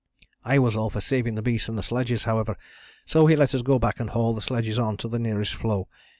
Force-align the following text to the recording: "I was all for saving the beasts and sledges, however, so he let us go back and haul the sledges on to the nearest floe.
"I 0.43 0.57
was 0.57 0.75
all 0.75 0.89
for 0.89 0.99
saving 0.99 1.35
the 1.35 1.43
beasts 1.43 1.69
and 1.69 1.77
sledges, 1.85 2.23
however, 2.23 2.57
so 3.05 3.27
he 3.27 3.35
let 3.35 3.53
us 3.53 3.61
go 3.61 3.77
back 3.77 3.99
and 3.99 4.09
haul 4.09 4.33
the 4.33 4.41
sledges 4.41 4.79
on 4.79 4.97
to 4.97 5.07
the 5.07 5.19
nearest 5.19 5.53
floe. 5.53 5.89